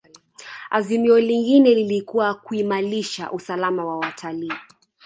[0.69, 4.53] azimio lingine lilikuwa kuimalisha usalama wa watalii